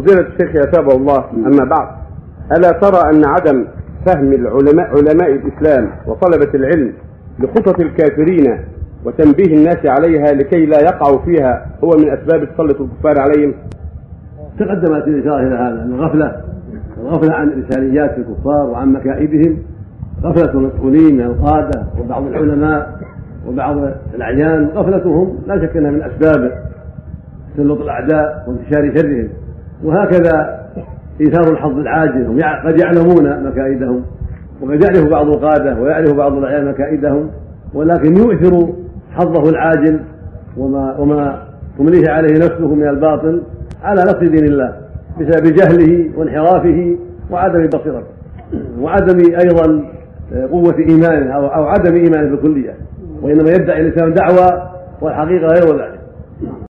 [0.00, 1.88] فضيلة الشيخ أثابه الله أما بعد
[2.56, 3.66] ألا ترى أن عدم
[4.06, 6.92] فهم العلماء علماء الإسلام وطلبة العلم
[7.38, 8.58] لخطط الكافرين
[9.04, 13.54] وتنبيه الناس عليها لكي لا يقعوا فيها هو من أسباب تسلط الكفار عليهم؟
[14.58, 16.36] تقدمت الإشارة إلى هذا الغفلة
[17.00, 19.58] الغفلة عن إرساليات الكفار وعن مكائدهم
[20.22, 23.00] غفلة المسؤولين من القادة وبعض العلماء
[23.48, 23.76] وبعض
[24.14, 26.52] الأعيان غفلتهم لا شك أنها من أسباب
[27.54, 29.28] تسلط الأعداء وانتشار شرهم
[29.84, 30.60] وهكذا
[31.20, 34.02] إيثار الحظ العاجل هم قد يعلمون مكائدهم
[34.60, 37.30] وقد يعرف بعض القادة ويعرف بعض الأعيان مكائدهم
[37.74, 38.72] ولكن يؤثر
[39.12, 40.00] حظه العاجل
[40.56, 41.42] وما وما
[41.78, 43.42] تمليه عليه نفسه من الباطل
[43.82, 44.76] على نصر دين الله
[45.20, 46.96] بسبب جهله وانحرافه
[47.30, 48.06] وعدم بصيرته
[48.80, 49.84] وعدم أيضا
[50.50, 52.74] قوة إيمانه أو عدم إيمانه بالكلية
[53.22, 54.62] وإنما يدعي الإنسان دعوى
[55.00, 56.00] والحقيقة غير ذلك.